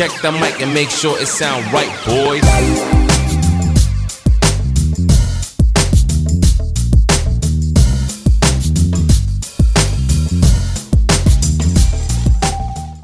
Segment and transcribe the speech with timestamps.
[0.00, 2.42] Check the mic and make sure it sound right, boys.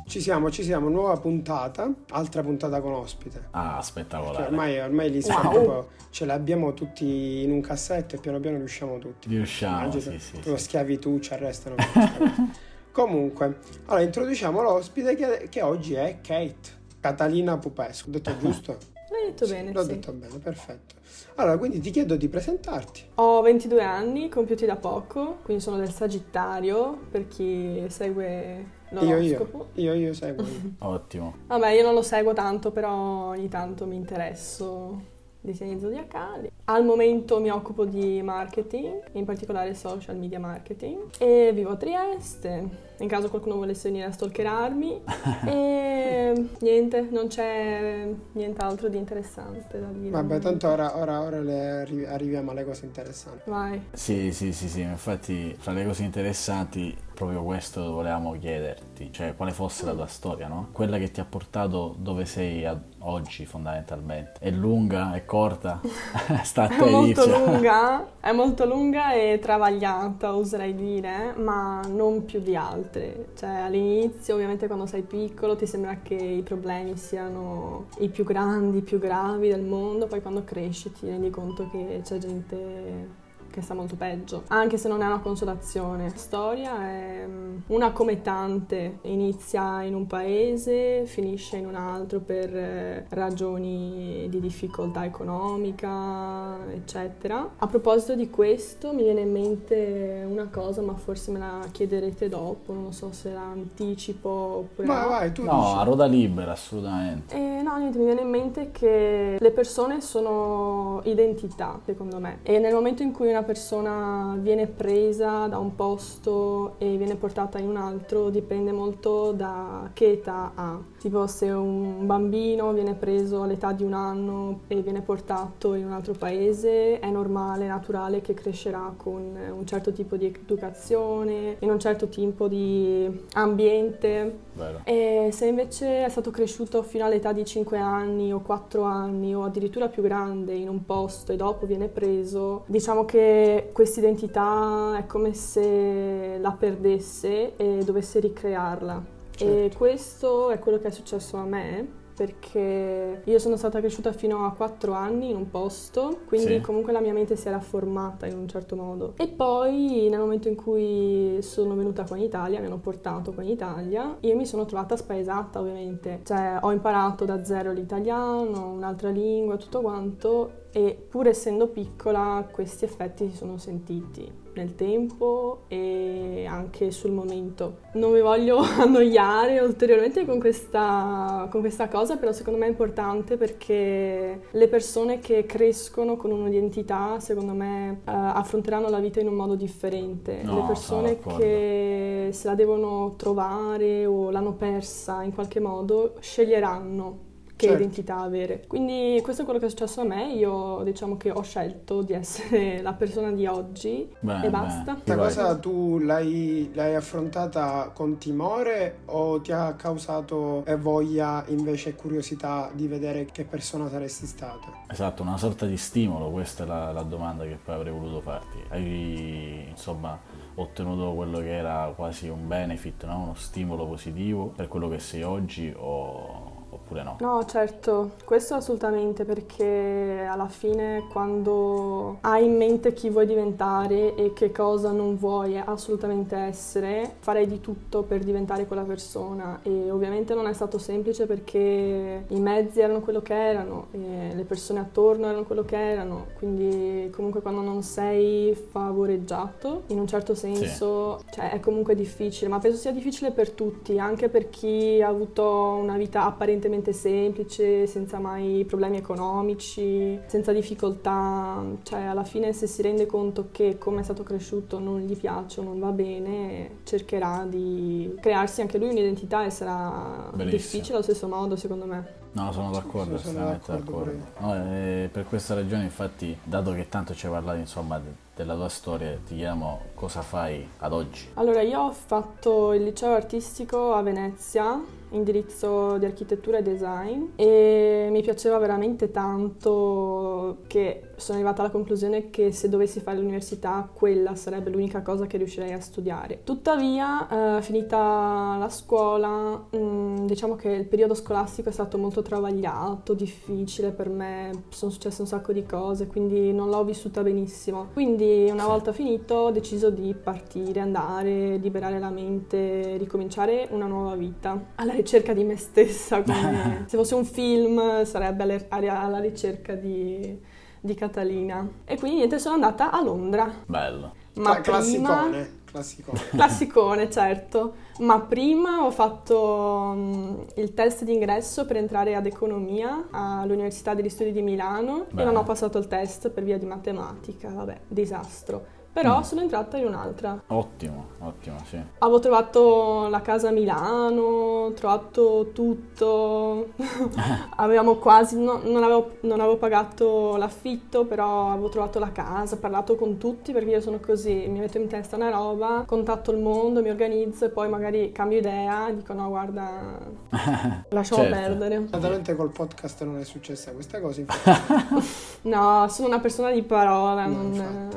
[0.07, 3.49] Ci siamo, ci siamo, nuova puntata, altra puntata con ospite.
[3.51, 4.47] Ah, Cioè, spettacolare.
[4.47, 8.97] ormai, ormai li siamo proprio, ce l'abbiamo tutti in un cassetto e piano piano riusciamo
[8.97, 9.29] tutti.
[9.29, 10.65] Riusciamo, Immagino, sì, sì, proprio sì.
[10.65, 11.75] schiavitù ci arrestano.
[12.91, 18.09] Comunque, allora introduciamo l'ospite che, che oggi è Kate, Catalina Pupescu.
[18.09, 18.77] Ho detto giusto?
[19.11, 19.89] L'hai detto bene, L'ho sì.
[19.89, 20.95] detto bene, perfetto.
[21.37, 23.05] Allora, quindi ti chiedo di presentarti.
[23.17, 29.15] Ho 22 anni, compiuti da poco, quindi sono del Sagittario, per chi segue Io, io,
[29.39, 29.67] l'oroscopo.
[29.75, 30.45] io, io seguo.
[30.81, 31.35] Ottimo.
[31.47, 36.51] Vabbè, io non lo seguo tanto, però ogni tanto mi interesso di segni zodiacali.
[36.65, 42.69] Al momento mi occupo di marketing, in particolare social media marketing, e vivo a Trieste,
[42.99, 45.03] in caso qualcuno volesse venire a stalkerarmi.
[45.47, 50.11] e niente, non c'è nient'altro di interessante da dire.
[50.11, 53.49] Vabbè, tanto ora, ora, ora le arri- arriviamo alle cose interessanti.
[53.51, 53.81] Vai.
[53.93, 59.53] Sì, sì, sì, sì, infatti fra le cose interessanti proprio questo volevamo chiederti, cioè quale
[59.53, 60.69] fosse la tua storia, no?
[60.73, 64.39] Quella che ti ha portato dove sei ad oggi fondamentalmente.
[64.39, 65.81] È lunga, è corta?
[66.45, 67.39] Sta a te È molto inizia.
[67.39, 72.55] lunga, è molto lunga e travagliata, oserei dire, ma non più di
[72.87, 73.29] altre.
[73.35, 78.79] Cioè, all'inizio, ovviamente, quando sei piccolo, ti sembra che i problemi siano i più grandi,
[78.79, 83.25] i più gravi del mondo, poi quando cresci ti rendi conto che c'è gente
[83.57, 86.05] che sta molto peggio, anche se non è una consolazione.
[86.11, 92.21] La storia è mm, una come tante, inizia in un paese, finisce in un altro
[92.21, 97.49] per eh, ragioni di difficoltà economica, eccetera.
[97.57, 102.29] A proposito di questo, mi viene in mente una cosa, ma forse me la chiederete
[102.29, 105.09] dopo, non so se la anticipo oppure Vai, no.
[105.09, 105.79] vai, tu No, dici.
[105.79, 107.35] a ruota libera, assolutamente.
[107.35, 112.41] Eh, no, niente, mi viene in mente che le persone sono identità, secondo me.
[112.43, 117.59] E nel momento in cui una persona viene presa da un posto e viene portata
[117.59, 120.79] in un altro, dipende molto da che età ha.
[120.99, 125.93] Tipo se un bambino viene preso all'età di un anno e viene portato in un
[125.93, 131.79] altro paese, è normale, naturale che crescerà con un certo tipo di educazione, in un
[131.79, 134.46] certo tipo di ambiente.
[134.57, 134.81] Vero.
[134.85, 139.45] E se invece è stato cresciuto fino all'età di 5 anni o 4 anni o
[139.45, 145.07] addirittura più grande in un posto e dopo viene preso, diciamo che questa identità è
[145.07, 149.15] come se la perdesse e dovesse ricrearla.
[149.33, 149.77] E Certo.
[149.77, 152.05] questo è quello che è successo a me.
[152.17, 156.61] Perché io sono stata cresciuta fino a 4 anni in un posto, quindi Sì.
[156.61, 159.13] comunque la mia mente si era formata in un certo modo.
[159.19, 163.43] E poi nel momento in cui sono venuta qua in Italia, mi hanno portato qua
[163.43, 166.21] in Italia, io mi sono trovata spaesata ovviamente.
[166.25, 172.85] Cioè ho imparato da zero l'italiano, un'altra lingua, tutto quanto e pur essendo piccola questi
[172.85, 177.79] effetti si sono sentiti nel tempo e anche sul momento.
[177.95, 183.39] Non vi voglio annoiare ulteriormente con questa, con questa cosa, però secondo me è importante
[183.39, 189.35] perché le persone che crescono con un'identità, secondo me, eh, affronteranno la vita in un
[189.35, 190.43] modo differente.
[190.43, 197.25] No, le persone che se la devono trovare o l'hanno persa in qualche modo sceglieranno
[197.57, 197.83] che Certo.
[197.83, 198.65] identità avere.
[198.67, 202.13] Quindi questo è quello che è successo a me, io diciamo che ho scelto di
[202.13, 204.93] essere la persona di oggi Bene, e basta.
[204.93, 205.03] bene.
[205.03, 212.71] Questa cosa tu l'hai, l'hai affrontata con timore o ti ha causato voglia invece curiosità
[212.75, 214.85] di vedere che persona saresti stata?
[214.89, 218.59] Esatto, una sorta di stimolo, questa è la, la domanda che poi avrei voluto farti.
[218.69, 220.19] Hai insomma
[220.57, 223.23] ottenuto quello che era quasi un benefit, no?
[223.23, 226.46] uno stimolo positivo per quello che sei oggi o-
[226.87, 227.17] oppure no?
[227.21, 234.33] No, certo, questo assolutamente perché alla fine quando hai in mente chi vuoi diventare e
[234.33, 239.59] che cosa non vuoi assolutamente essere, farei di tutto per diventare quella persona.
[239.63, 244.45] E ovviamente non è stato semplice perché i mezzi erano quello che erano, e le
[244.45, 250.35] persone attorno erano quello che erano, quindi comunque quando non sei favoreggiato in un certo
[250.35, 255.09] senso cioè, è comunque difficile, ma penso sia difficile per tutti, anche per chi ha
[255.09, 255.45] avuto
[255.81, 262.83] una vita apparentemente semplice, senza mai problemi economici, senza difficoltà, cioè alla fine se si
[262.83, 267.47] rende conto che come è stato cresciuto non gli piace o non va bene, cercherà
[267.49, 270.51] di crearsi anche lui un'identità e sarà Benissimo.
[270.51, 272.25] difficile allo stesso modo secondo me.
[272.33, 274.25] No, sono d'accordo, Sono estremamente d'accordo d'accordo.
[274.41, 278.55] No, e per questa ragione, infatti, dato che tanto ci hai parlato, insomma, de- della
[278.55, 281.29] tua storia, ti chiediamo cosa fai ad oggi.
[281.35, 284.79] Allora, io ho fatto il liceo artistico a Venezia,
[285.11, 292.31] indirizzo di architettura e design e mi piaceva veramente tanto che sono arrivata alla conclusione
[292.31, 296.41] che se dovessi fare l'università quella sarebbe l'unica cosa che riuscirei a studiare.
[296.45, 303.15] Tuttavia, eh, finita la scuola, mh, diciamo che il periodo scolastico è stato molto travagliato,
[303.15, 307.89] difficile per me, sono successe un sacco di cose, quindi non l'ho vissuta benissimo.
[307.93, 314.15] Quindi una volta finito ho deciso di partire, andare, liberare la mente, ricominciare una nuova
[314.15, 320.39] vita, alla ricerca di me stessa, come se fosse un film sarebbe alla ricerca di,
[320.81, 321.69] di Catalina.
[321.85, 323.53] E quindi niente, sono andata a Londra.
[323.67, 324.15] Bello.
[324.35, 325.09] Ma Cla- prima...
[325.09, 326.21] classicone, classicone.
[326.31, 327.75] Classicone, certo.
[328.01, 334.33] Ma prima ho fatto mm, il test d'ingresso per entrare ad economia all'Università degli Studi
[334.33, 335.23] di Milano Bene.
[335.23, 338.75] e non ho passato il test per via di matematica, vabbè, disastro.
[338.97, 339.23] Però Mm.
[339.25, 340.41] sono entrata in un'altra.
[340.47, 341.79] Ottimo, ottimo, sì.
[341.99, 346.69] Avevo trovato la casa a Milano, ho trovato tutto.
[347.57, 352.59] Avevamo quasi, no- non, avevo, non avevo pagato l'affitto, però avevo trovato la casa, ho
[352.59, 356.39] parlato con tutti perché io sono così, mi metto in testa una roba, contatto il
[356.39, 359.99] mondo, mi organizzo e poi magari cambio idea, dico no guarda,
[360.89, 361.37] lasciamo Certo.
[361.39, 361.77] perdere.
[361.81, 364.23] Fortunatamente col podcast non è successa questa cosa.
[365.47, 367.97] No, sono una persona di parola, No, non, infatti.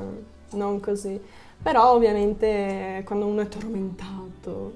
[0.51, 1.19] Non così.
[1.61, 4.28] Però ovviamente quando uno è tormentato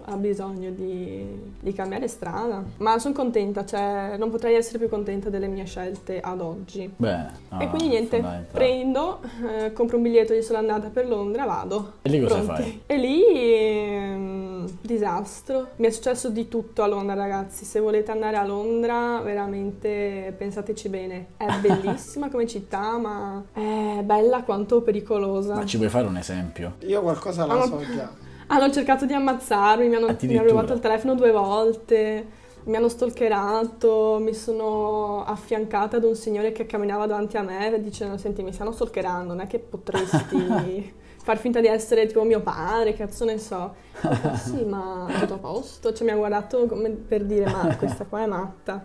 [0.05, 1.25] ha bisogno di,
[1.59, 2.63] di cambiare strada.
[2.77, 6.91] Ma sono contenta, cioè non potrei essere più contenta delle mie scelte ad oggi.
[6.95, 7.31] Bene.
[7.49, 11.93] no, e quindi niente, prendo, eh, compro un biglietto di sola andata per Londra, vado.
[12.01, 12.61] E lì cosa Pronti?
[12.61, 12.81] fai?
[12.85, 15.69] E lì ehm, disastro.
[15.77, 17.65] Mi è successo di tutto a Londra, ragazzi.
[17.65, 21.27] Se volete andare a Londra, veramente pensateci bene.
[21.37, 25.55] È bellissima come città, ma è bella quanto pericolosa.
[25.55, 26.75] Ma ci puoi fare un esempio?
[26.79, 28.09] Io qualcosa la Ah, so già.
[28.53, 32.27] Hanno cercato di ammazzarmi, mi hanno, mi hanno rubato il telefono due volte,
[32.65, 38.17] mi hanno stalkerato, mi sono affiancata ad un signore che camminava davanti a me dicendo
[38.17, 42.93] senti mi stanno stalkerando, non è che potresti far finta di essere tipo mio padre,
[42.93, 43.73] cazzo ne so.
[44.01, 47.75] Detto, sì, ma è tutto a posto, cioè mi ha guardato come per dire ma
[47.77, 48.83] questa qua è matta.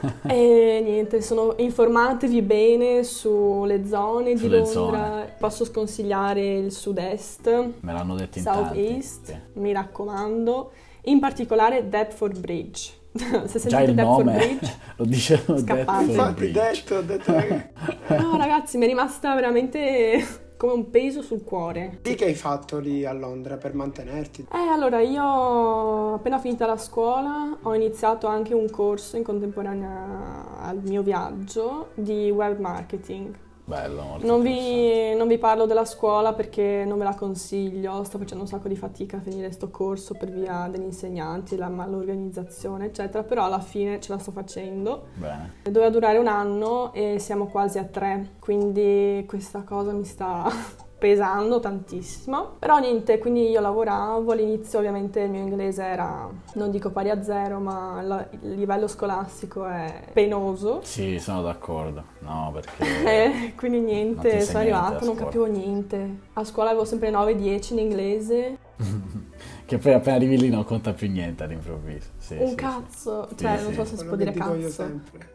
[0.28, 5.34] E niente, sono informatevi bene sulle zone di Sulle Londra, zone.
[5.38, 7.48] posso sconsigliare il sud-est.
[7.80, 8.86] Me l'hanno detto in South tanti.
[8.86, 9.36] East, sì.
[9.54, 10.70] mi raccomando,
[11.04, 12.92] in particolare Deptford Bridge.
[13.18, 15.64] Se Già sentite il Deptford nome Bridge, lo Scappate.
[15.64, 16.60] Deptford Infatti, Bridge.
[16.60, 17.68] detto, ho detto che...
[18.16, 22.00] no ragazzi, mi è rimasta veramente come un peso sul cuore.
[22.02, 24.48] Sì che hai fatto lì a Londra per mantenerti.
[24.52, 30.82] Eh, allora io appena finita la scuola ho iniziato anche un corso in contemporanea al
[30.82, 33.34] mio viaggio di web marketing.
[33.68, 38.44] Bello, Non vi, non vi parlo della scuola perché non ve la consiglio, sto facendo
[38.44, 43.22] un sacco di fatica a finire questo corso per via degli insegnanti, la malorganizzazione, eccetera,
[43.24, 45.08] però alla fine ce la sto facendo.
[45.16, 45.56] Bene.
[45.64, 50.50] Doveva durare un anno e siamo quasi a tre, quindi questa cosa mi sta
[50.98, 52.56] pesando tantissimo.
[52.58, 57.22] Però niente, quindi io lavoravo, all'inizio ovviamente il mio inglese era, non dico pari a
[57.22, 60.80] zero, ma la- il livello scolastico è penoso.
[60.82, 62.02] Sì, sono d'accordo.
[62.20, 62.86] No, perché...
[63.08, 66.18] Eh, quindi niente, sono niente arrivata, non capivo niente.
[66.34, 68.58] A scuola avevo sempre 9-10 in inglese.
[69.68, 72.08] che poi appena arrivi lì non conta più niente all'improvviso.
[72.16, 73.62] Sì, un sì, cazzo, Sì, cioè sì.
[73.64, 74.70] non so se si può dire dico io cazzo.
[74.70, 75.32] sempre.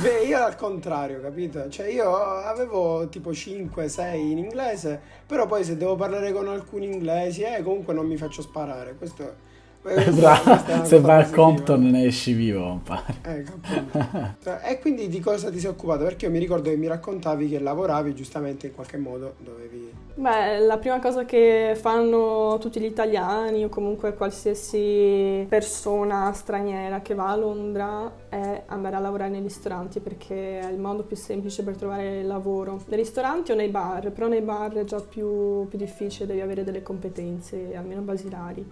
[0.00, 1.68] Beh, io al contrario, capito?
[1.68, 6.86] Cioè io avevo tipo 5, 6 in inglese, però poi se devo parlare con alcuni
[6.86, 8.94] inglesi, eh, comunque non mi faccio sparare.
[8.96, 9.50] Questo questa-
[9.82, 11.42] Bravo, è una se vai a positiva.
[11.42, 13.14] Compton ne esci vivo, compare.
[13.22, 14.34] Ecco, appunto.
[14.42, 16.04] Cioè, E quindi di cosa ti sei occupato?
[16.04, 19.90] Perché io mi ricordo che mi raccontavi che lavoravi giustamente in qualche modo dovevi...
[20.14, 27.14] Beh, la prima cosa che fanno tutti gli italiani o comunque qualsiasi persona straniera che
[27.14, 31.64] va a Londra è andare a lavorare nei ristoranti perché è il modo più semplice
[31.64, 32.82] per trovare lavoro.
[32.86, 36.62] Nei ristoranti o nei bar, però nei bar è già più, più difficile, devi avere
[36.62, 38.64] delle competenze almeno basilari.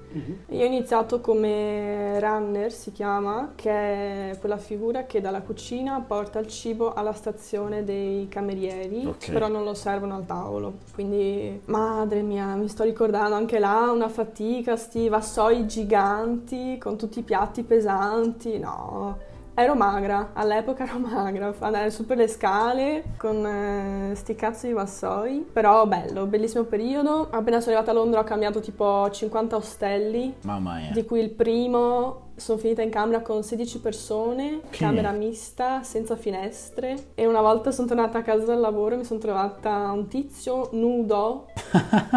[0.50, 6.38] Io ho iniziato come runner, si chiama, che è quella figura che dalla cucina porta
[6.38, 9.30] il cibo alla stazione dei camerieri, Ok.
[9.32, 10.74] però non lo servono al tavolo.
[10.94, 17.20] Quindi, madre mia, mi sto ricordando anche là una fatica, sti vassoi giganti con tutti
[17.20, 19.28] i piatti pesanti, no.
[19.54, 24.72] Ero magra, all'epoca ero magra, andare su per le scale con eh, sti cazzo di
[24.72, 27.28] vassoi, però bello, bellissimo periodo.
[27.30, 30.90] Appena sono arrivata a Londra ho cambiato tipo 50 ostelli, Mamma mia.
[30.92, 34.78] di cui il primo sono finita in camera con 16 persone, Sì.
[34.78, 37.08] camera mista, senza finestre.
[37.14, 40.70] E una volta sono tornata a casa dal lavoro e mi sono trovata un tizio
[40.72, 41.48] nudo,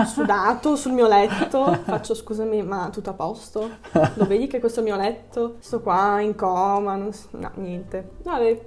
[0.06, 1.74] sudato sul mio letto.
[1.84, 3.70] Faccio scusami, ma tutto a posto?
[4.16, 5.56] Lo vedi che questo è il mio letto?
[5.60, 8.12] Sto qua in coma, non s- no, niente.
[8.24, 8.66] Vabbè.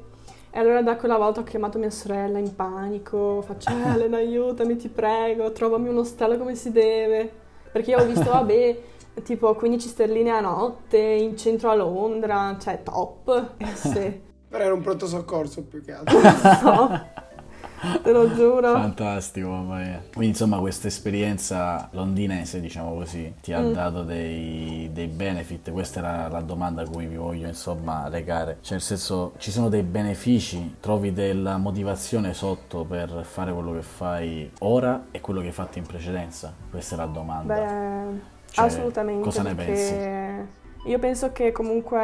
[0.51, 4.77] E allora da quella volta ho chiamato mia sorella in panico, faccio "Eh, Elena aiutami
[4.77, 7.31] ti prego, trovami un ostello come si deve.
[7.71, 8.79] Perché io ho visto, vabbè,
[9.23, 13.51] tipo 15 sterline a notte in centro a Londra, cioè top.
[13.59, 16.19] Eh sì, Però era un pronto soccorso più che altro.
[16.71, 17.07] no,
[18.03, 18.73] te lo giuro.
[18.73, 20.03] Fantastico, mamma mia.
[20.11, 23.73] Quindi insomma questa esperienza londinese, diciamo così, ti ha Mm.
[23.73, 25.71] dato dei, dei benefit?
[25.71, 28.59] Questa era la domanda a cui vi voglio insomma legare.
[28.61, 30.77] Cioè nel senso, ci sono dei benefici?
[30.81, 35.79] Trovi della motivazione sotto per fare quello che fai ora e quello che hai fatto
[35.79, 36.53] in precedenza?
[36.71, 37.55] Questa è la domanda.
[37.55, 39.23] Beh, Cioè, assolutamente.
[39.23, 40.47] cosa ne perché
[40.87, 41.99] Io penso che comunque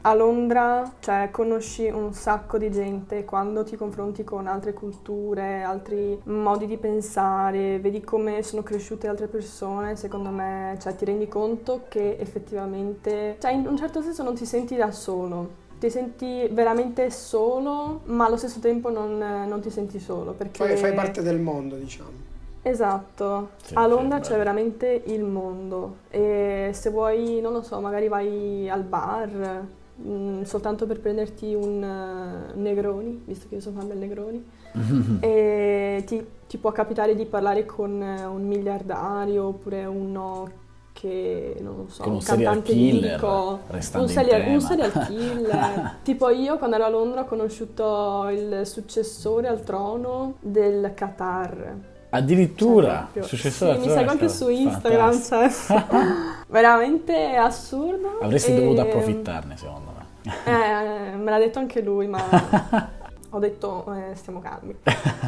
[0.00, 6.20] a Londra, cioè, conosci un sacco di gente quando ti confronti con altre culture, altri
[6.24, 11.82] modi di pensare, vedi come sono cresciute altre persone, secondo me, cioè, ti rendi conto
[11.86, 15.68] che effettivamente, cioè, in un certo senso non ti senti da solo.
[15.78, 20.76] Ti senti veramente solo, ma allo stesso tempo non, non ti senti solo perché Fai,
[20.76, 22.29] fai parte del mondo, diciamo.
[22.62, 24.28] Esatto, Sì, a sì, Londra bello.
[24.28, 29.64] c'è veramente il mondo e se vuoi, non lo so, magari vai al bar
[30.06, 34.44] mm, soltanto per prenderti un eh, Negroni, visto che io sono fan del Negroni,
[35.20, 40.58] e ti, ti può capitare di parlare con eh, un miliardario oppure uno
[40.92, 43.60] che, non lo so, Con un un cantante killer, lirico,
[43.94, 45.98] un serial, un serial killer.
[46.02, 51.88] tipo io quando ero a Londra ho conosciuto il successore al trono del Qatar.
[52.12, 55.50] Addirittura, Cioè, proprio- successore Sì, mi trono, anche su Instagram, cioè,
[56.48, 58.18] veramente assurdo.
[58.20, 60.32] Avresti e- dovuto approfittarne secondo me.
[60.44, 62.18] Eh, me l'ha detto anche lui, ma
[63.30, 64.76] ho detto eh, stiamo calmi.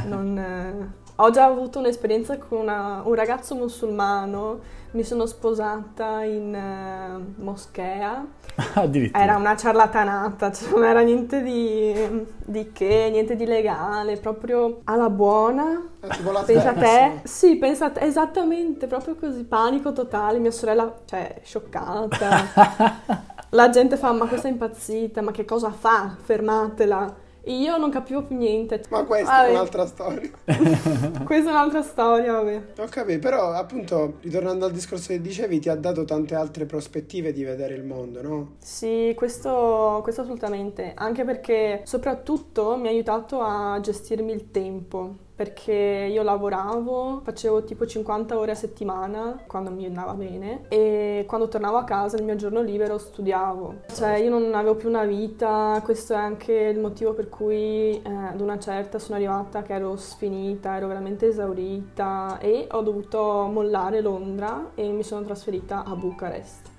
[0.07, 4.59] Non, eh, Ho già avuto un'esperienza con una- un ragazzo musulmano,
[4.93, 8.27] mi sono sposata in eh, moschea,
[8.75, 9.23] Addirittura.
[9.23, 15.11] era una ciarlatanata, cioè non era niente di, di che, niente di legale, proprio alla
[15.11, 15.89] buona.
[16.01, 20.93] La Pensa a te, sì, pensa a te, esattamente, proprio così, panico totale, mia sorella,
[21.05, 23.31] cioè, scioccata.
[23.55, 26.17] La gente fa, ma questa è impazzita, ma che cosa fa?
[26.23, 27.15] Fermatela.
[27.45, 28.83] Io non capivo più niente.
[28.89, 30.31] Ma questa Vabbè, è un'altra storia.
[31.25, 32.63] Questa è un'altra storia, vabbè.
[32.79, 37.33] Ho capito, però appunto, ritornando al discorso che dicevi, ti ha dato tante altre prospettive
[37.33, 38.53] di vedere il mondo, no?
[38.59, 46.09] Sì, questo, questo assolutamente, anche perché soprattutto mi ha aiutato a gestirmi il tempo, perché
[46.11, 51.79] io lavoravo, facevo tipo 50 ore a settimana quando mi andava bene e quando tornavo
[51.79, 53.83] a casa il mio giorno libero studiavo.
[53.93, 58.11] Cioè io non avevo più una vita, questo è anche il motivo per cui eh,
[58.11, 64.01] ad una certa sono arrivata che ero sfinita, ero veramente esaurita e ho dovuto mollare
[64.01, 66.71] Londra e mi sono trasferita a Bucarest.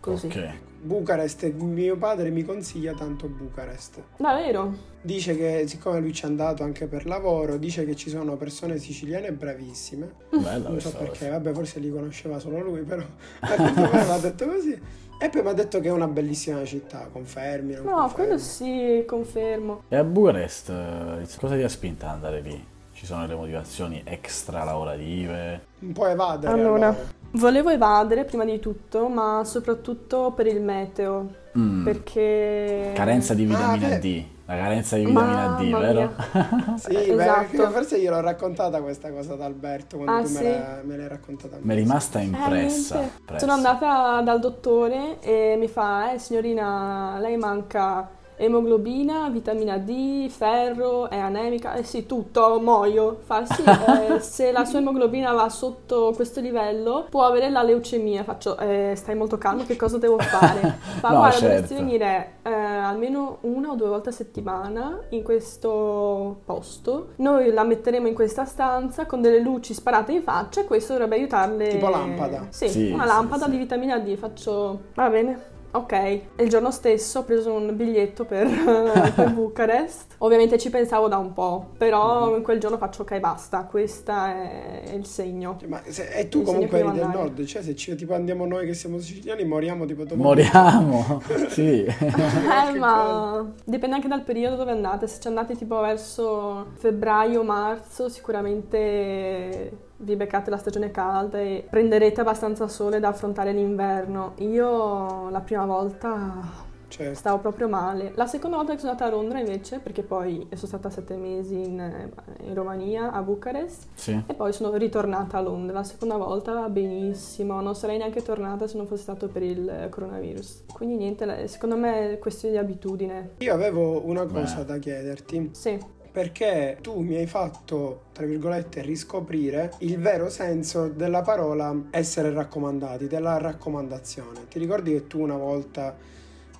[0.00, 0.26] Così.
[0.26, 0.67] Ok.
[0.80, 4.02] Bucarest, mio padre mi consiglia tanto Bucarest.
[4.16, 4.72] Davvero?
[5.00, 8.78] Dice che siccome lui ci è andato anche per lavoro, dice che ci sono persone
[8.78, 10.12] siciliane bravissime.
[10.30, 11.30] Bella Non so perché, cosa.
[11.30, 13.02] vabbè, forse li conosceva solo lui, però
[13.40, 14.80] ha detto così.
[15.20, 17.74] E poi mi ha detto che è una bellissima città, confermi?
[17.74, 18.14] Non No, confermi?
[18.14, 19.82] quello sì, confermo.
[19.88, 22.64] E a Bucarest, eh, cosa ti ha spinto ad andare lì?
[22.98, 25.66] Ci sono le motivazioni extra lavorative?
[25.78, 26.96] Un po' evadere Allora, allora.
[27.34, 31.84] volevo evadere prima di tutto, ma soprattutto per il meteo, Mm.
[31.84, 32.90] perché...
[32.96, 33.98] Carenza di vitamina Ah, beh.
[34.00, 34.24] D.
[34.46, 36.12] La carenza di vitamina D, Mamma vero?
[36.76, 37.46] Sì, beh, esatto.
[37.56, 40.42] perché forse gliel'ho raccontata questa cosa ad Alberto quando Ah, tu sì?
[40.42, 41.56] me, la- me l'hai raccontata.
[41.60, 43.00] Mi è rimasta impressa.
[43.02, 43.38] Eh.
[43.38, 51.08] Sono andata dal dottore e mi fa, eh signorina, lei manca emoglobina, vitamina D, ferro,
[51.10, 53.18] è anemica, eh sì, tutto, muoio.
[53.24, 53.62] Fa, sì,
[54.14, 58.24] eh, se la sua emoglobina va sotto questo livello può avere la leucemia.
[58.24, 60.78] Faccio, eh, stai molto calmo, che cosa devo fare?
[61.00, 61.46] Fa, No, guarda, certo.
[61.46, 67.08] dovresti venire eh, almeno una o due volte a settimana in questo posto.
[67.16, 71.16] Noi la metteremo in questa stanza con delle luci sparate in faccia e questo dovrebbe
[71.16, 71.68] aiutarle.
[71.68, 72.46] Tipo lampada.
[72.50, 73.50] Sì, Sì, una sì, lampada sì.
[73.50, 74.16] di vitamina D.
[74.16, 75.56] Faccio, va bene.
[75.78, 78.46] Ok, il giorno stesso ho preso un biglietto per,
[79.14, 80.14] per Bucarest.
[80.18, 82.36] Ovviamente ci pensavo da un po', però Mhm.
[82.38, 85.56] in quel giorno faccio ok, basta, questo è il segno.
[85.68, 87.18] Ma se- e tu segno comunque eri del andare.
[87.24, 90.20] nord, cioè se ci, tipo andiamo noi che siamo siciliani moriamo tipo dopo...
[90.20, 91.22] Moriamo!
[91.50, 91.84] sì.
[91.84, 95.06] Eh, ma dipende anche dal periodo dove andate.
[95.06, 102.20] Se ci andate tipo verso febbraio, marzo, sicuramente vi beccate la stagione calda e prenderete
[102.20, 104.32] abbastanza sole da affrontare l'inverno.
[104.38, 107.14] Io la prima volta Certo.
[107.16, 108.12] stavo proprio male.
[108.14, 111.54] La seconda volta che sono andata a Londra invece, perché poi sono stata sette mesi
[111.54, 112.10] in,
[112.44, 114.22] in Romania, a Bucarest, Sì.
[114.26, 115.74] e poi sono ritornata a Londra.
[115.78, 119.88] La seconda volta va benissimo, non sarei neanche tornata se non fosse stato per il
[119.90, 120.64] coronavirus.
[120.72, 123.30] Quindi niente, secondo me è questione di abitudine.
[123.38, 124.64] Io avevo una cosa Beh.
[124.64, 125.50] da chiederti.
[125.52, 125.78] Sì,
[126.10, 133.06] Perché tu mi hai fatto, tra virgolette, riscoprire il vero senso della parola essere raccomandati,
[133.06, 134.48] della raccomandazione.
[134.48, 135.96] Ti ricordi che tu una volta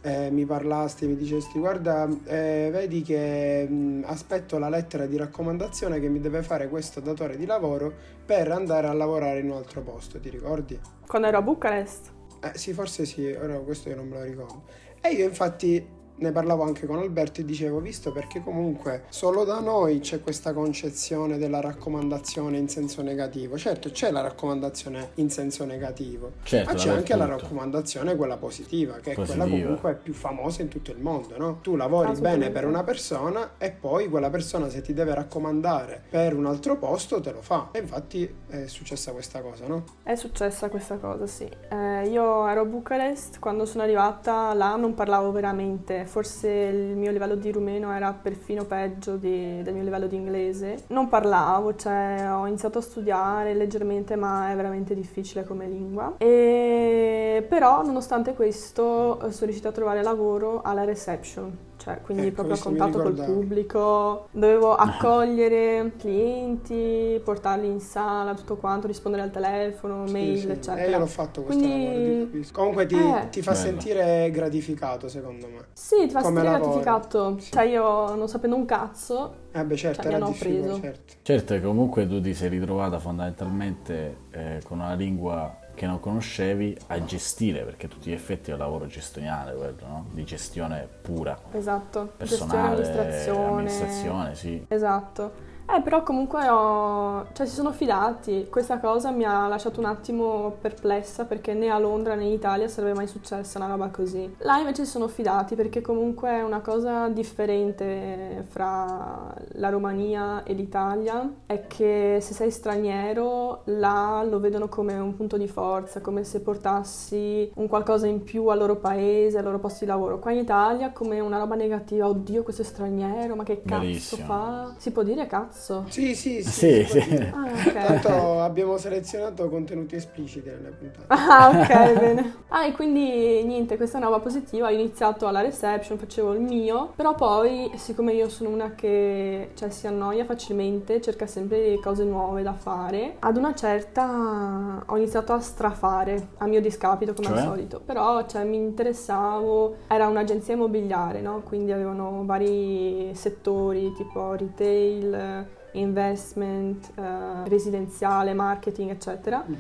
[0.03, 5.99] eh, mi parlasti, mi dicesti guarda, eh, vedi che mh, aspetto la lettera di raccomandazione
[5.99, 7.93] che mi deve fare questo datore di lavoro
[8.25, 10.79] per andare a lavorare in un altro posto, ti ricordi?
[11.09, 12.13] quando ero a Bucarest.
[12.41, 14.63] Eh, sì, forse sì, ora questo io non me lo ricordo.
[15.01, 15.85] E io infatti
[16.19, 20.53] ne parlavo anche con Alberto e dicevo, visto perché comunque solo da noi c'è questa
[20.53, 23.57] concezione della raccomandazione in senso negativo.
[23.57, 27.43] Certo, c'è la raccomandazione in senso negativo, Certo, ma c'è anche la dappertutto.
[27.49, 29.63] raccomandazione quella positiva, che è quella Positiva.
[29.63, 31.59] comunque più famosa in tutto il mondo, no?
[31.63, 36.35] Tu lavori bene per una persona e poi quella persona se ti deve raccomandare per
[36.35, 37.69] un altro posto te lo fa.
[37.73, 39.85] E infatti è successa questa cosa, no?
[40.03, 41.49] È successa questa cosa, sì.
[41.71, 47.13] Eh, io ero a Bucarest, quando sono arrivata là non parlavo veramente, forse il mio
[47.13, 50.85] livello di rumeno era perfino peggio di- del mio livello di inglese.
[50.89, 56.15] Non parlavo, cioè ho iniziato a studiare leggermente, ma è veramente difficile come lingua.
[56.19, 61.68] E però nonostante questo eh, sono riuscita a trovare lavoro alla reception.
[61.89, 68.57] Cioè, quindi Ecco, proprio a contatto col pubblico, dovevo accogliere clienti, portarli in sala, tutto
[68.57, 70.49] quanto, rispondere al telefono, Sì, mail, sì.
[70.51, 70.85] eccetera.
[70.85, 72.49] E io l'ho fatto questo Quindi- lavoro.
[72.53, 73.29] Comunque ti, Eh.
[73.31, 73.63] ti fa Bello.
[73.65, 75.61] sentire gratificato, secondo me.
[75.73, 76.81] Sì, ti fa Come sentire lavoro.
[76.81, 77.39] gratificato.
[77.39, 77.53] Sì.
[77.53, 80.81] Cioè, io non sapendo un cazzo, Eh beh, certo, Cioè, era hanno difficile, preso.
[80.81, 81.15] certo.
[81.23, 86.77] Certo che comunque tu ti sei ritrovata fondamentalmente eh, con una lingua che non conoscevi
[86.89, 90.07] a gestire, perché a tutti gli effetti è un lavoro gestionale quello, no?
[90.11, 93.49] Di gestione pura, esatto, personale, gestione, amministrazione.
[93.49, 94.67] amministrazione, sì.
[94.69, 95.48] Esatto.
[95.71, 97.27] Eh, però comunque ho...
[97.33, 98.47] cioè si sono fidati.
[98.51, 102.69] Questa cosa mi ha lasciato un attimo perplessa perché né a Londra né in Italia
[102.69, 104.35] sarebbe mai successa una roba così.
[104.39, 110.55] Là invece si sono fidati perché comunque è una cosa differente fra la Romania e
[110.55, 116.25] l'Italia è che se sei straniero là lo vedono come un punto di forza, come
[116.25, 120.19] se portassi un qualcosa in più al loro paese, al loro posto di lavoro.
[120.19, 124.25] Qua in Italia come una roba negativa, oddio questo è straniero, ma che cazzo Verissimo.
[124.25, 124.75] fa?
[124.79, 125.57] Si può dire cazzo?
[125.89, 126.51] Sì, sì, sì.
[126.51, 127.09] Sì, si può sì.
[127.09, 127.33] dire.
[127.35, 127.73] Ah, ok.
[127.73, 131.05] Tanto abbiamo selezionato contenuti espliciti nelle puntate.
[131.09, 132.35] Ah, ok, bene.
[132.49, 134.69] Ah, e quindi niente, questa è una roba positiva.
[134.69, 139.71] Ho iniziato alla reception, facevo il mio, però poi, siccome io sono una che cioè,
[139.71, 145.41] si annoia facilmente, cerca sempre cose nuove da fare, ad una certa ho iniziato a
[145.41, 147.39] strafare, a mio discapito come Cioè?
[147.39, 147.81] al solito.
[147.85, 151.43] Però cioè, mi interessavo, era un'agenzia immobiliare, no?
[151.47, 155.47] Quindi avevano vari settori tipo retail,
[155.79, 159.43] investment, eh, residenziale, marketing, eccetera.
[159.47, 159.57] Mhm.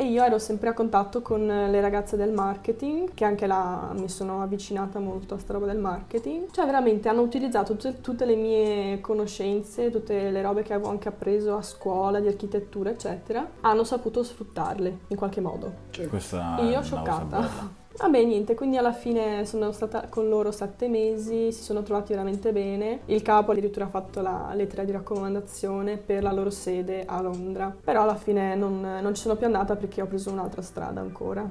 [0.00, 4.08] E io ero sempre a contatto con le ragazze del marketing, che anche là mi
[4.08, 6.52] sono avvicinata molto a sta roba del marketing.
[6.52, 11.08] Cioè veramente hanno utilizzato tutte, tutte le mie conoscenze, tutte le robe che avevo anche
[11.08, 15.72] appreso a scuola di architettura, eccetera, hanno saputo sfruttarle in qualche modo.
[15.90, 17.24] Cioè, Questa E è io una cosa scioccata.
[17.26, 17.86] bella.
[17.98, 22.52] Vabbè, niente, quindi alla fine sono stata con loro sette mesi, si sono trovati veramente
[22.52, 23.00] bene.
[23.06, 27.74] Il capo addirittura ha fatto la lettera di raccomandazione per la loro sede a Londra.
[27.82, 31.44] Però alla fine non, non ci sono più andata perché ho preso un'altra strada ancora.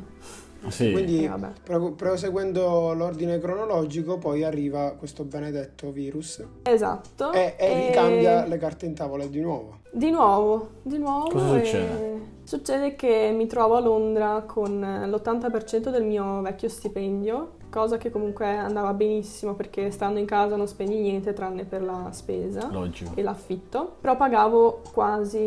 [0.69, 1.47] Sì, Quindi, E vabbè.
[1.63, 7.31] pro- proseguendo l'ordine cronologico, poi arriva questo benedetto virus Esatto.
[7.31, 9.79] e, e ricambia le carte in tavola di nuovo.
[9.91, 11.29] Di nuovo, di nuovo.
[11.29, 12.16] Cosa e- succede?
[12.47, 18.47] Succede che mi trovo a Londra con l'80% del mio vecchio stipendio, cosa che comunque
[18.47, 23.11] andava benissimo perché stando in casa non spendi niente tranne per la spesa logico.
[23.15, 25.37] e l'affitto, però pagavo quasi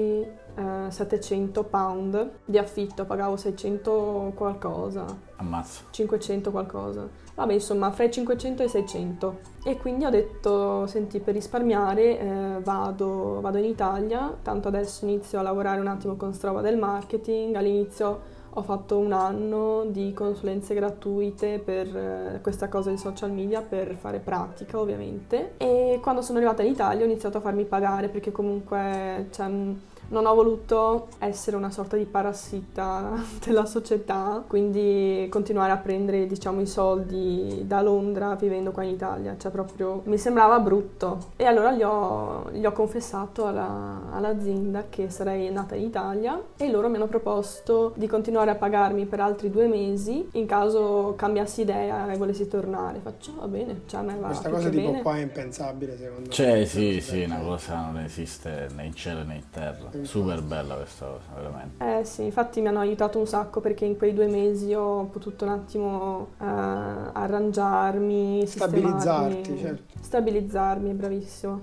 [0.55, 5.85] eh, 700 pound di affitto, pagavo 600 qualcosa, Ammazza.
[5.89, 7.09] 500 qualcosa.
[7.41, 9.39] Vabbè, insomma, fra i 500 e i 600.
[9.65, 15.39] E quindi ho detto, senti, per risparmiare eh, vado, vado in Italia, tanto adesso inizio
[15.39, 17.55] a lavorare un attimo con Strava del marketing.
[17.55, 23.63] All'inizio ho fatto un anno di consulenze gratuite per eh, questa cosa di social media
[23.63, 28.09] per fare pratica ovviamente e quando sono arrivata in Italia ho iniziato a farmi pagare
[28.09, 33.13] perché comunque cioè, mh, non ho voluto essere una sorta di parassita
[33.45, 39.37] della società, quindi continuare a prendere diciamo i soldi da Londra vivendo qua in Italia,
[39.39, 41.19] cioè proprio mi sembrava brutto.
[41.37, 46.71] E allora gli ho, gli ho confessato alla, all'azienda che sarei nata in Italia e
[46.71, 51.63] loro mi hanno proposto di continuare a pagarmi per altri due mesi in caso cambiassi
[51.63, 53.01] idea e volessi tornare.
[53.03, 55.03] Faccio va bene, cioè a me va Questa cosa tipo bene.
[55.03, 56.29] qua è impensabile secondo me.
[56.31, 59.89] Cioè, sì, sì, una cosa non esiste né in cielo né in terra.
[60.03, 61.99] Super bella questa cosa, veramente.
[62.01, 65.45] Eh sì, infatti mi hanno aiutato un sacco perché in quei due mesi ho potuto
[65.45, 69.83] un attimo eh, arrangiarmi, Stabilizzarti, certo.
[70.01, 71.61] Stabilizzarmi, bravissimo.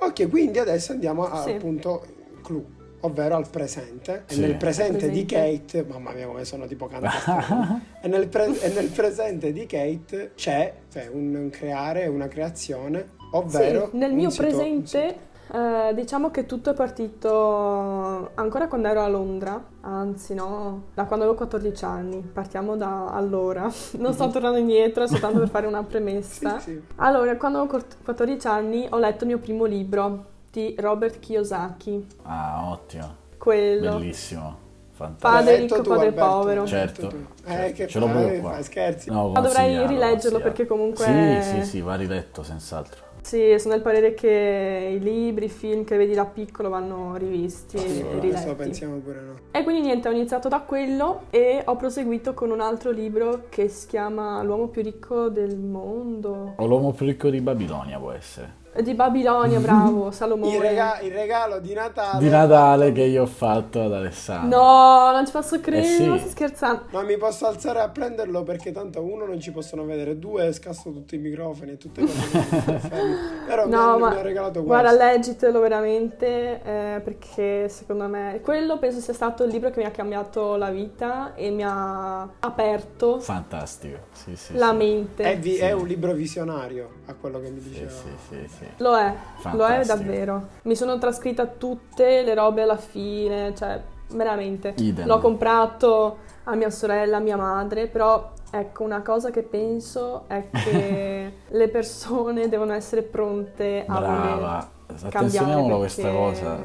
[0.00, 1.54] Ok, quindi adesso andiamo al Sì.
[1.54, 2.04] punto
[2.42, 2.64] clou,
[3.00, 4.24] ovvero al presente.
[4.26, 4.42] Sì.
[4.42, 5.64] E nel presente, di Presente.
[5.66, 7.86] Kate, mamma mia come sono tipo cantante.
[8.02, 13.88] e, nel pre- e nel presente di Kate c'è cioè, un, creare, una creazione, ovvero...
[13.90, 19.08] sì, nel mio sito- presente eh, diciamo che tutto è partito ancora quando ero a
[19.08, 25.06] Londra, anzi no, da quando avevo 14 anni, partiamo da allora, non sto tornando indietro,
[25.06, 26.58] soltanto per fare una premessa.
[26.58, 26.82] Sì, sì.
[26.96, 32.70] Allora, quando avevo 14 anni ho letto il mio primo libro di Robert Kiyosaki, Ah,
[32.70, 33.14] ottimo.
[33.38, 33.92] quello.
[33.98, 34.66] Bellissimo.
[34.98, 35.30] Fantastico.
[35.32, 36.28] Padre ricco, padre Alberto?
[36.38, 36.66] povero.
[36.66, 37.16] Certo, tu.
[37.46, 37.66] certo.
[37.66, 38.50] Eh, che Ce l'ho proprio qua.
[38.54, 39.10] Fai scherzi?
[39.10, 41.04] No, Ma dovrei rileggerlo perché comunque-
[41.40, 43.06] Sì, sì, sì, va riletto senz'altro.
[43.28, 47.76] Sì, sono del parere che i libri, i film che vedi da piccolo vanno rivisti
[47.76, 48.54] Sì, e questo riletti.
[48.54, 49.36] pensiamo pure noi.
[49.50, 53.68] E quindi niente, ho iniziato da quello e ho proseguito con un altro libro che
[53.68, 56.54] si chiama L'uomo più ricco del mondo.
[56.56, 58.57] O l'uomo più ricco di Babilonia può essere.
[58.82, 60.54] Di Babilonia, bravo, Salomone.
[60.54, 62.18] Il, rega- il regalo di Natale.
[62.22, 64.56] Di Natale che io ho fatto ad Alessandro.
[64.56, 66.06] No, non ci posso credere, Eh sì.
[66.06, 66.82] non sto scherzando.
[66.90, 70.92] Non mi posso alzare a prenderlo perché tanto uno non ci possono vedere, due scasso
[70.92, 72.88] tutti i microfoni e tutte le cose.
[73.46, 74.66] Però mi, No, hanno- ma mi ha regalato questo.
[74.82, 76.26] guarda, leggitelo veramente
[76.62, 80.70] eh, perché secondo me quello penso sia stato il libro che mi ha cambiato la
[80.70, 83.98] vita e mi ha aperto Fantastico.
[84.12, 84.76] Sì, sì, la sì.
[84.76, 85.22] mente.
[85.24, 85.60] È, vi- Sì.
[85.62, 87.90] è un libro visionario a quello che mi Sì, diceva.
[87.90, 88.66] sì, sì, sì.
[88.78, 89.96] Lo è, lo è Fantastico.
[89.96, 90.46] davvero.
[90.62, 94.74] Mi sono trascritta tutte le robe alla fine, cioè veramente.
[94.78, 95.06] Idem.
[95.06, 100.44] L'ho comprato a mia sorella, a mia madre, però ecco, una cosa che penso è
[100.50, 104.68] che le persone devono essere pronte a Brava.
[104.86, 106.58] cambiare Attenzioniamolo questa perché- cosa.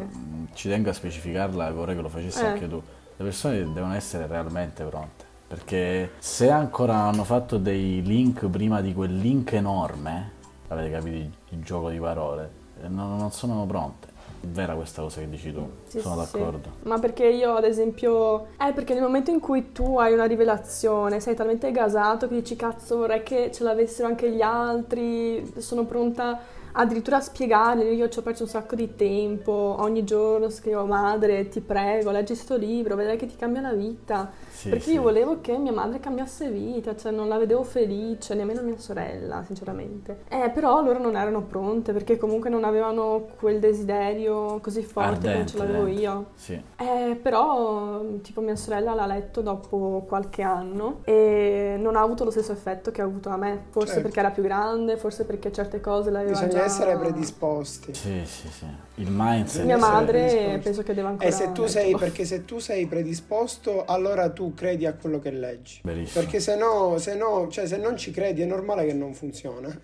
[0.54, 2.48] Ci tengo a specificarla e vorrei che lo facessi Eh.
[2.48, 2.82] anche tu.
[3.16, 5.26] Le persone devono essere realmente pronte.
[5.48, 10.32] Perché se ancora hanno fatto dei link prima di quel link enorme,
[10.68, 11.16] avete capito
[11.50, 12.50] il, gioco di parole,
[12.84, 14.08] eh, non, non sono pronte.
[14.42, 16.70] È vera questa cosa che dici tu, Sì, sono sì, d'accordo.
[16.84, 21.20] Ma perché io, ad esempio, è perché nel momento in cui tu hai una rivelazione,
[21.22, 26.40] sei talmente gasato che dici cazzo vorrei che ce l'avessero anche gli altri, sono pronta
[26.74, 31.48] addirittura a spiegarli, io ci ho perso un sacco di tempo, ogni giorno scrivo madre
[31.48, 34.32] ti prego leggi questo libro, vedrai che ti cambia la vita.
[34.50, 34.94] Sì, perché sì.
[34.94, 39.44] io volevo che mia madre cambiasse vita, cioè non la vedevo felice, nemmeno mia sorella,
[39.46, 40.24] sinceramente.
[40.30, 45.46] Eh, però loro non erano pronte perché comunque non avevano quel desiderio così forte come
[45.46, 46.02] ce l'avevo ardente.
[46.02, 46.26] io.
[46.36, 46.62] Sì.
[46.78, 52.32] Eh, però, tipo, mia sorella l'ha letto dopo qualche anno e non ha avuto lo
[52.32, 53.66] stesso effetto che ha avuto a me.
[53.70, 54.02] Forse Certo.
[54.04, 56.63] perché era più grande, forse perché certe cose le aveva Bisogna già...
[56.64, 57.94] essere predisposti.
[57.94, 58.66] Sì, sì, sì.
[58.96, 59.66] Il mindset.
[59.66, 61.28] Mia madre penso che deve ancora...
[61.28, 65.32] E se tu sei, perché se tu sei predisposto, allora tu credi a quello che
[65.32, 65.80] leggi.
[65.84, 66.22] Verissimo.
[66.24, 69.76] Perché se no, se no, cioè se non ci credi è normale che non funziona.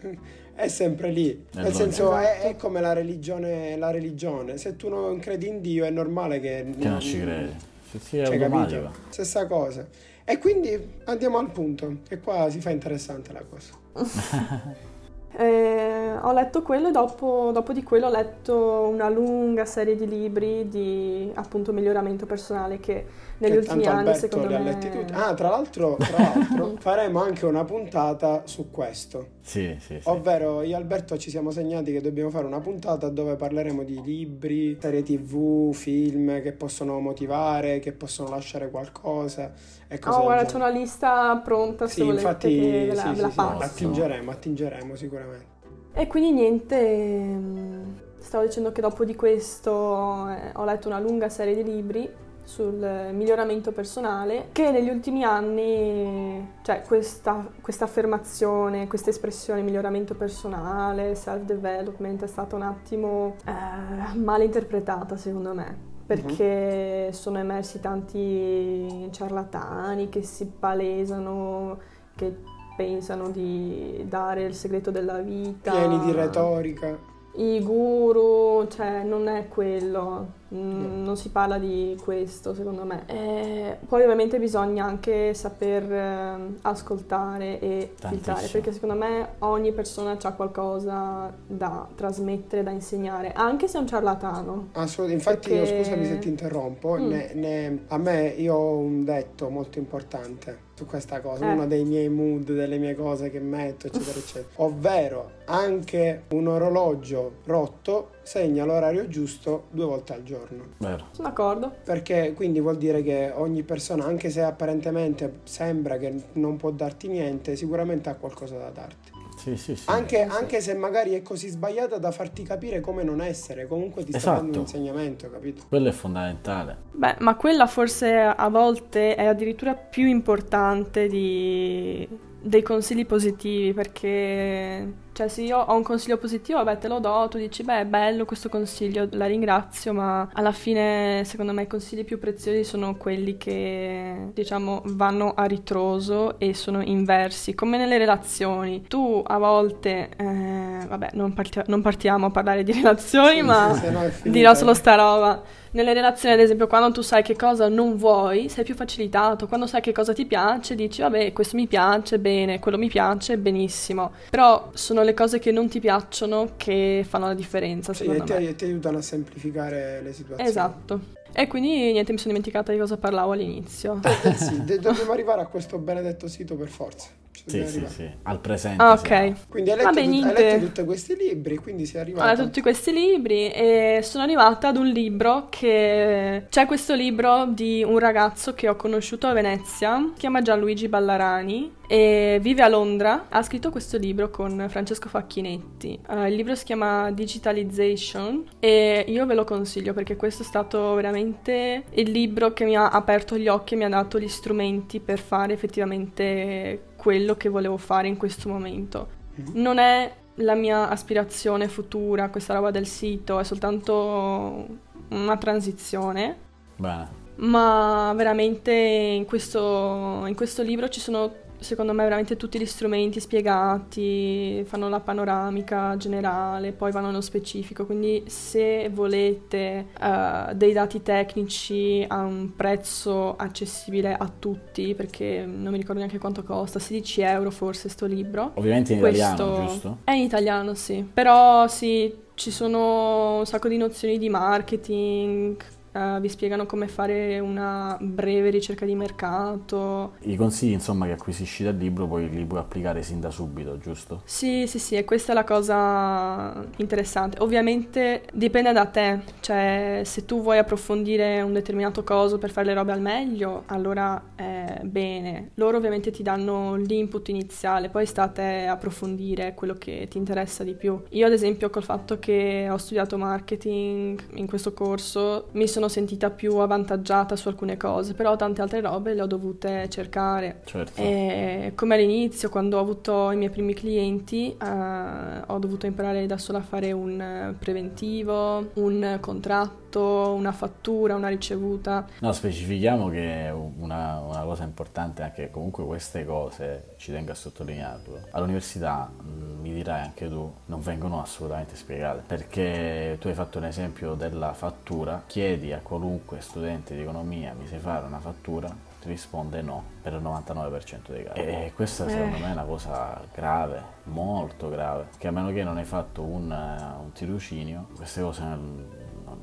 [0.53, 1.45] È sempre lì.
[1.53, 1.77] Nel logico.
[1.77, 2.47] senso è, Esatto.
[2.47, 4.57] è come la religione, la religione.
[4.57, 7.55] Se tu non credi in Dio è normale che, Che non ci credi.
[7.89, 8.91] Sì, sì, è Cioè, capito?
[9.09, 9.87] Stessa cosa.
[10.25, 13.73] E quindi andiamo al punto, che qua si fa interessante la cosa.
[15.31, 20.07] Eh, ho letto quello e dopo, dopo di quello ho letto una lunga serie di
[20.07, 23.05] libri di appunto miglioramento personale che
[23.39, 24.63] negli che ultimi anni Alberto secondo li ha me...
[24.65, 25.13] letti tutti.
[25.13, 29.27] Ah, tra l'altro, tra l'altro faremo anche una puntata su questo.
[29.41, 30.09] Sì, sì, sì.
[30.09, 34.01] Ovvero io e Alberto ci siamo segnati che dobbiamo fare una puntata dove parleremo di
[34.01, 39.51] libri, serie tv, film che possono motivare, che possono lasciare qualcosa
[39.87, 43.01] e cose Oh, guarda, c'è una lista pronta se Sì, volete infatti che ve la,
[43.01, 43.63] sì, ve la sì, passo.
[43.63, 45.45] attingeremo, attingeremo sicuramente.
[45.93, 51.29] E quindi niente, ehm, stavo dicendo che dopo di questo eh, ho letto una lunga
[51.29, 59.11] serie di libri sul miglioramento personale che negli ultimi anni, cioè questa, questa affermazione, questa
[59.11, 65.87] espressione miglioramento personale, self-development è stata un attimo eh, mal interpretata secondo me.
[66.07, 71.77] Perché sono emersi tanti ciarlatani che si palesano,
[72.15, 72.35] che
[72.75, 75.69] pensano di dare il segreto della vita.
[75.69, 76.97] Pieni di retorica.
[77.35, 80.37] I guru, cioè non è quello.
[80.53, 83.03] Mm, non si parla di questo, secondo me.
[83.05, 88.11] E poi ovviamente bisogna anche saper eh, ascoltare e Tantissimo.
[88.11, 93.81] filtrare, perché secondo me ogni persona ha qualcosa da trasmettere, da insegnare, anche se è
[93.81, 94.69] un ciarlatano.
[94.73, 97.07] Assolutamente, infatti Perché- io scusami se ti interrompo, Mm.
[97.07, 101.53] ne- ne- a me io ho un detto molto importante su questa cosa, Eh.
[101.53, 104.47] uno dei miei mood, delle mie cose che metto, eccetera, eccetera.
[104.63, 110.65] Ovvero, anche un orologio rotto segna l'orario giusto due volte al giorno.
[110.77, 111.07] Vero.
[111.13, 111.73] Sono d'accordo.
[111.83, 117.07] Perché quindi vuol dire che ogni persona, anche se apparentemente sembra che non può darti
[117.07, 119.09] niente, sicuramente ha qualcosa da darti.
[119.35, 119.89] Sì, sì, sì.
[119.89, 124.09] Anche, anche se magari è così sbagliata da farti capire come non essere, comunque ti
[124.09, 124.41] sta Esatto.
[124.41, 125.63] dando un insegnamento, capito?
[125.67, 126.77] Quello è fondamentale.
[126.91, 132.07] Beh, ma quella forse a volte è addirittura più importante di-
[132.41, 137.27] dei consigli positivi, perché cioè se io ho un consiglio positivo, vabbè te lo do,
[137.29, 141.67] tu dici beh è bello questo consiglio, la ringrazio, ma alla fine secondo me i
[141.67, 147.97] consigli più preziosi sono quelli che diciamo vanno a ritroso e sono inversi, come nelle
[147.97, 148.85] relazioni.
[148.87, 154.09] Tu a volte, eh, vabbè non, parti- non partiamo a parlare di relazioni, ma è
[154.09, 154.29] finita.
[154.29, 155.43] dirò solo sta roba.
[155.71, 159.47] Nelle relazioni, ad esempio, quando tu sai che cosa non vuoi, sei più facilitato.
[159.47, 163.37] Quando sai che cosa ti piace, dici, vabbè, questo mi piace, bene, quello mi piace,
[163.37, 164.11] benissimo.
[164.31, 168.39] Però sono le cose che non ti piacciono che fanno la differenza, Sì, secondo e
[168.39, 168.47] me.
[168.47, 170.49] ti, ti aiutano a semplificare le situazioni.
[170.49, 170.99] Esatto.
[171.31, 173.99] E quindi niente, mi sono dimenticata di cosa parlavo all'inizio.
[174.23, 177.09] Eh sì, de- dobbiamo arrivare a questo benedetto sito per forza.
[177.45, 178.09] Sì, sì, sì.
[178.23, 178.81] Al presente.
[178.83, 179.27] Ah, siamo.
[179.29, 179.35] ok.
[179.49, 182.27] Quindi hai letto, Vabbè, tut- hai letto tutti questi libri, quindi sei Ho arrivato.
[182.29, 186.45] letto tutti questi libri e sono arrivata ad un libro che...
[186.49, 191.77] C'è questo libro di un ragazzo che ho conosciuto a Venezia, si chiama Gianluigi Ballarani
[191.87, 193.25] e vive a Londra.
[193.29, 195.99] Ha scritto questo libro con Francesco Facchinetti.
[196.09, 200.93] Eh, il libro si chiama Digitalization e io ve lo consiglio perché questo è stato
[200.93, 204.99] veramente il libro che mi ha aperto gli occhi e mi ha dato gli strumenti
[204.99, 209.07] per fare effettivamente quello che volevo fare in questo momento.
[209.53, 214.67] Non è la mia aspirazione futura, questa roba del sito, è soltanto
[215.07, 216.37] una transizione.
[216.75, 217.27] Bene.
[217.35, 223.19] Ma veramente in questo, in questo libro ci sono, secondo me, veramente tutti gli strumenti
[223.19, 227.85] spiegati, fanno la panoramica generale, poi vanno nello specifico.
[227.85, 235.71] Quindi se volete eh, dei dati tecnici a un prezzo accessibile a tutti, perché non
[235.71, 238.51] mi ricordo neanche quanto costa, 16 euro forse sto libro.
[238.55, 239.97] Ovviamente in Questo italiano, giusto?
[240.03, 241.07] È in italiano, sì.
[241.13, 245.57] Però sì, ci sono un sacco di nozioni di marketing,
[245.91, 250.13] eh, vi spiegano come fare una breve ricerca di mercato.
[250.21, 254.21] I consigli, insomma, che acquisisci dal libro poi li puoi applicare sin da subito, giusto?
[254.25, 257.37] Sì, sì, sì, e questa è la cosa interessante.
[257.41, 262.73] Ovviamente dipende da te, cioè se tu vuoi approfondire un determinato coso per fare le
[262.73, 265.51] robe al meglio, allora è bene.
[265.55, 270.73] Loro ovviamente ti danno l'input iniziale, poi sta a approfondire quello che ti interessa di
[270.73, 271.01] più.
[271.09, 276.29] Io ad esempio col fatto che ho studiato marketing in questo corso mi sono sentita
[276.29, 280.61] più avvantaggiata su alcune cose, però tante altre robe le ho dovute cercare.
[280.65, 281.01] Certo.
[281.01, 286.37] E come all'inizio, quando ho avuto i miei primi clienti, eh, ho dovuto imparare da
[286.37, 292.05] sola a fare un preventivo, un contratto, una fattura, una ricevuta.
[292.19, 297.35] No, specifichiamo che una, una cosa importante è anche comunque queste cose, ci tengo a
[297.35, 303.57] sottolinearlo, all'università, mh, mi dirai anche tu, non vengono assolutamente spiegate, perché tu hai fatto
[303.57, 308.87] un esempio della fattura, chiedi a qualunque studente di economia, mi sai fare una fattura?
[308.99, 311.39] Ti risponde no, per il 99% dei casi.
[311.39, 312.39] E questa secondo Eh.
[312.39, 316.51] me è una cosa grave, molto grave, che a meno che non hai fatto un,
[316.51, 318.41] eh, un tirocinio, queste cose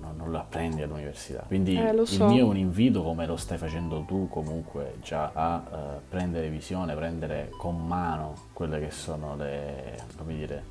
[0.01, 1.45] non, non- le apprendi all'università.
[1.47, 2.27] Quindi Eh, lo il so.
[2.27, 5.77] mio è un invito, come lo stai facendo tu comunque, già a eh,
[6.09, 10.63] prendere visione, prendere con mano quelle che sono le, come dire,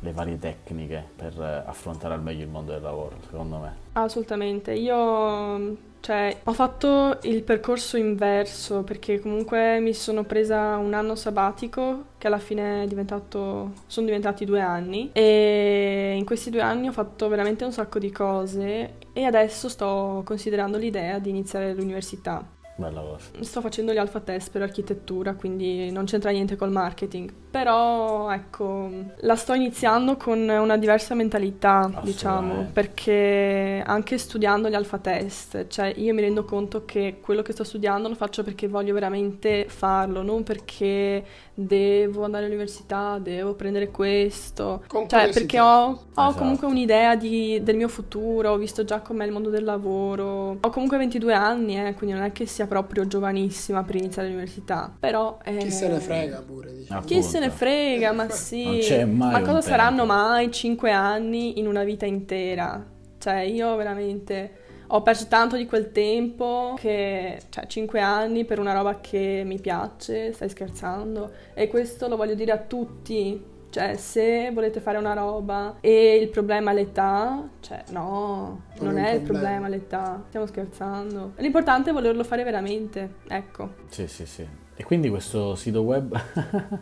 [0.00, 3.72] le varie tecniche per eh, affrontare al meglio il mondo del lavoro, secondo me.
[3.92, 4.72] Assolutamente.
[4.72, 12.08] Io cioè, ho fatto il percorso inverso perché comunque mi sono presa un anno sabbatico
[12.18, 16.92] che alla fine è diventato, sono diventati due anni e in questi due anni ho
[16.92, 22.46] fatto veramente un sacco di cose e adesso sto considerando l'idea di iniziare l'università.
[22.76, 23.30] Bella cosa.
[23.40, 27.32] Sto facendo gli alfa test per architettura, quindi non c'entra niente col marketing.
[27.58, 28.90] Però ecco,
[29.20, 35.92] la sto iniziando con una diversa mentalità, diciamo, perché anche studiando gli alfa test, cioè
[35.96, 40.22] io mi rendo conto che quello che sto studiando lo faccio perché voglio veramente farlo,
[40.22, 46.34] non perché devo andare all'università, devo prendere questo, Con cioè perché ho, ho Esatto.
[46.38, 50.70] comunque un'idea di- del mio futuro, ho visto già com'è il mondo del lavoro, ho
[50.70, 55.38] comunque 22 anni, eh, quindi non è che sia proprio giovanissima per iniziare l'università, però...
[55.44, 57.02] eh, Chi se ne frega pure, diciamo.
[57.04, 57.64] Chi se ne Appunto.
[57.64, 59.04] frega, ma sì.
[59.04, 62.84] ma cosa saranno mai 5 anni in una vita intera?
[63.18, 68.74] Cioè, io veramente ho perso tanto di quel tempo che, cioè, 5 anni per una
[68.74, 71.32] roba che mi piace, stai scherzando?
[71.54, 73.52] E questo lo voglio dire a tutti.
[73.70, 78.98] Cioè, se volete fare una roba e il problema è l'età, cioè, no, Non non
[78.98, 81.32] è il problema l'età, stiamo scherzando.
[81.38, 83.70] L'importante è volerlo fare veramente, ecco.
[83.88, 84.46] Sì, sì, sì.
[84.76, 86.12] E quindi questo sito web...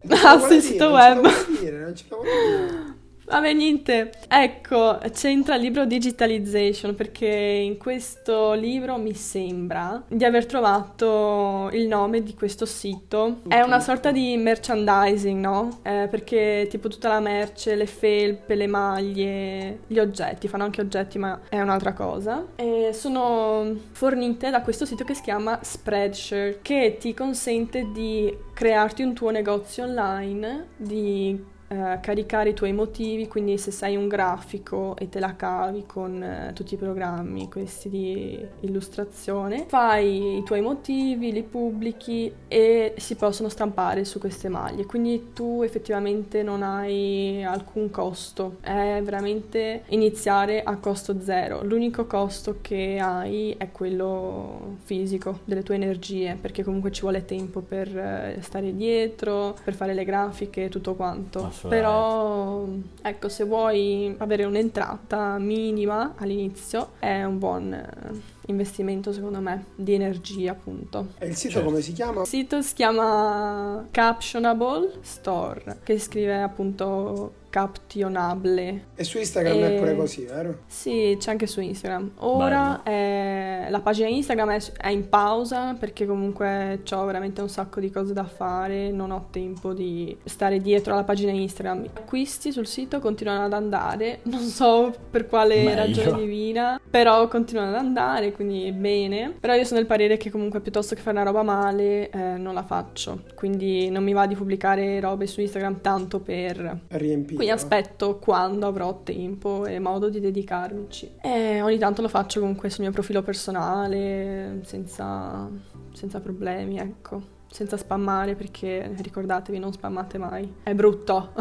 [0.25, 1.21] Ah, sì, dire, sito non ce web.
[1.21, 3.01] vuole dire, non ce lo vuole dire.
[3.25, 4.13] Vabbè, niente.
[4.29, 11.87] Ecco, c'entra il libro Digitalization perché in questo libro mi sembra di aver trovato il
[11.87, 13.41] nome di questo sito.
[13.49, 15.81] È una sorta di merchandising, no?
[15.83, 21.19] Eh, perché tipo tutta la merce, le felpe, le maglie, gli oggetti, fanno anche oggetti
[21.19, 22.47] ma è un'altra cosa.
[22.57, 29.03] E sono fornite da questo sito che si chiama Spreadshirt che ti consente di crearti
[29.03, 34.95] un tuo negozio online, di eh, caricare i tuoi motivi, quindi se sei un grafico
[34.99, 40.61] e te la cavi con eh, tutti i programmi, questi di illustrazione, fai i tuoi
[40.61, 47.43] motivi, li pubblichi e si possono stampare su queste maglie, quindi tu effettivamente non hai
[47.43, 55.39] alcun costo, è veramente iniziare a costo zero, l'unico costo che hai è quello fisico,
[55.45, 60.05] delle tue energie, perché comunque ci vuole tempo per eh, stare dietro, per fare le
[60.05, 61.41] grafiche tutto quanto.
[61.63, 61.69] Assolutamente.
[61.69, 62.67] Però,
[63.03, 70.53] ecco, se vuoi avere un'entrata minima all'inizio, è un buon investimento, secondo me, di energia,
[70.53, 71.09] appunto.
[71.19, 71.69] E il sito Certo.
[71.69, 72.21] come si chiama?
[72.23, 78.87] Il sito si chiama Captionable Store, che scrive appunto Captionable.
[78.95, 80.61] E su Instagram è E- pure così, vero?
[80.67, 82.13] Sì, c'è anche su Instagram.
[82.21, 87.79] Ora è- la pagina Instagram è, è in pausa perché comunque ho veramente un sacco
[87.81, 91.83] di cose da fare, non ho tempo di stare dietro alla pagina Instagram.
[91.83, 95.75] Gli acquisti sul sito continuano ad andare, non so per quale Meglio.
[95.75, 99.35] ragione divina, però continuano ad andare, quindi bene.
[99.39, 102.55] Però io sono del parere che comunque piuttosto che fare una roba male eh, non
[102.55, 106.57] la faccio, quindi non mi va di pubblicare robe su Instagram tanto per
[106.89, 107.35] riempire.
[107.37, 111.13] quindi aspetto quando avrò tempo e modo di dedicarmici.
[111.23, 115.49] E ogni tanto lo faccio comunque sul mio profilo personale, senza,
[115.93, 117.41] senza problemi, ecco.
[117.53, 120.51] Senza spammare perché ricordatevi, non spammate mai.
[120.63, 121.33] È brutto.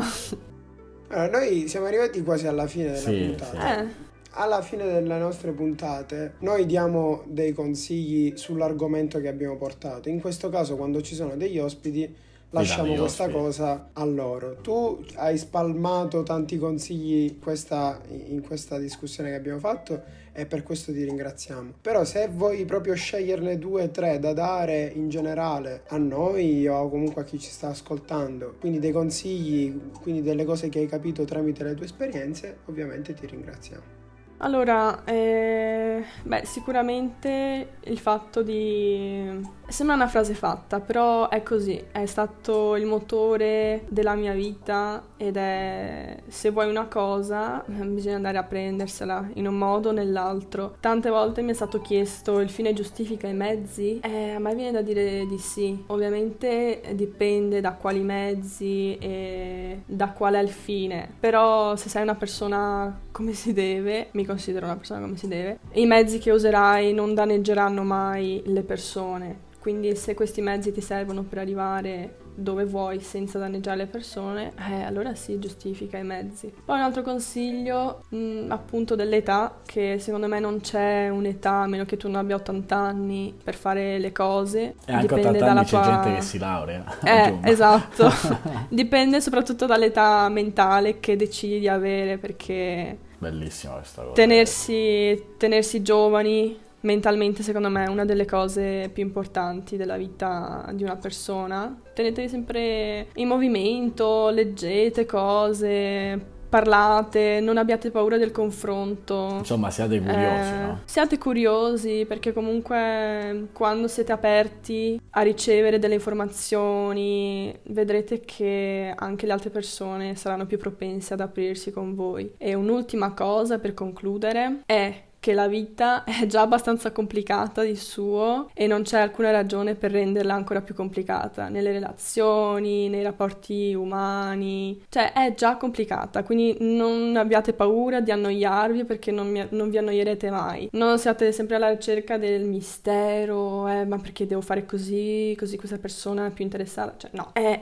[1.08, 3.82] Allora, noi siamo arrivati quasi alla fine della Sì, puntata.
[3.82, 3.88] eh,
[4.34, 10.08] Alla fine delle nostre puntate noi diamo dei consigli sull'argomento che abbiamo portato.
[10.08, 12.16] In questo caso, quando ci sono degli ospiti,
[12.52, 13.40] lasciamo questa ospiti.
[13.44, 14.56] cosa a loro.
[14.62, 20.94] Tu hai spalmato tanti consigli questa- in questa discussione che abbiamo fatto e per questo
[20.94, 21.74] ti ringraziamo.
[21.82, 26.88] Però se vuoi proprio sceglierne due o tre da dare in generale a noi o
[26.90, 31.26] comunque a chi ci sta ascoltando, quindi dei consigli, quindi delle cose che hai capito
[31.26, 34.00] tramite le tue esperienze, ovviamente ti ringraziamo.
[34.44, 39.60] Allora, eh, beh, sicuramente il fatto di...
[39.72, 45.38] Sembra una frase fatta, però è così, è stato il motore della mia vita ed
[45.38, 50.76] è se vuoi una cosa bisogna andare a prendersela in un modo o nell'altro.
[50.82, 54.02] Tante volte mi è stato chiesto il fine giustifica i mezzi?
[54.04, 55.86] Eh, a me viene da dire di sì.
[55.88, 62.16] Ovviamente dipende da quali mezzi e da qual è il fine, però se sei una
[62.16, 66.94] persona come si deve, mi considero una persona come si deve, i mezzi che userai
[66.94, 69.50] non danneggeranno mai le persone.
[69.62, 74.82] Quindi se questi mezzi ti servono per arrivare dove vuoi senza danneggiare le persone, eh,
[74.82, 76.52] allora sì, giustifica i mezzi.
[76.66, 81.86] Poi un altro consiglio, mh, appunto dell'età, che secondo me non c'è un'età, a meno
[81.86, 84.76] che tu non abbia 80 anni, per fare le cose.
[84.86, 85.82] E anche Dipende 80 dalla anni c'è tua...
[86.02, 86.84] gente che si laurea.
[87.04, 88.10] Eh, esatto.
[88.70, 94.14] Dipende soprattutto dall'età mentale che decidi di avere, perché Bellissima questa cosa.
[94.14, 100.84] tenersi, tenersi giovani mentalmente secondo me è una delle cose più importanti della vita di
[100.84, 101.80] una persona.
[101.94, 109.36] Tenetevi sempre in movimento, leggete cose, parlate, non abbiate paura del confronto.
[109.38, 110.80] Insomma, siate curiosi, Eh, no?
[110.84, 119.32] Siate curiosi perché comunque quando siete aperti a ricevere delle informazioni vedrete che anche le
[119.32, 122.34] altre persone saranno più propense ad aprirsi con voi.
[122.38, 128.50] E un'ultima cosa per concludere è che la vita è già abbastanza complicata di suo
[128.56, 134.84] e non c'è alcuna ragione per renderla ancora più complicata nelle relazioni, nei rapporti umani,
[134.90, 139.78] cioè è già complicata, quindi non abbiate paura di annoiarvi perché non, mi- non vi
[139.78, 140.70] annoierete mai.
[140.72, 145.78] Non siate sempre alla ricerca del mistero, eh, ma perché devo fare così, così questa
[145.78, 147.62] persona è più interessata, cioè no, è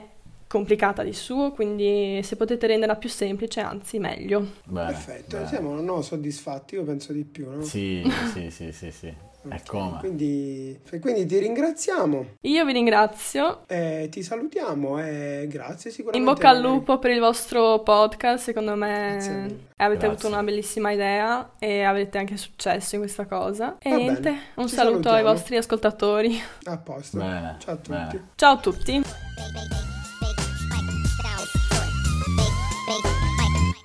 [0.50, 4.44] complicata di suo, quindi se potete renderla più semplice, anzi meglio.
[4.64, 5.48] Bene, Perfetto, bene.
[5.48, 7.62] siamo no, soddisfatti, io penso di più, no?
[7.62, 8.02] Sì,
[8.34, 9.14] sì, sì, sì, sì.
[9.42, 9.98] Ok, come?
[10.00, 16.30] Quindi, quindi ti ringraziamo, Io vi ringrazio e ti salutiamo e grazie In sicuramente.
[16.32, 20.06] bocca al lupo per il vostro podcast, secondo me avete Grazie.
[20.08, 23.78] avuto una bellissima idea e avete anche successo in questa cosa.
[23.78, 25.32] E Va niente, bene, un ci saluto ai salutiamo.
[25.32, 26.40] vostri ascoltatori.
[26.64, 27.16] A posto.
[27.16, 27.90] Bene, Ciao a tutti.
[27.92, 28.28] bene.
[28.34, 29.02] Ciao a tutti.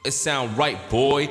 [0.05, 1.29] It sound right, boy.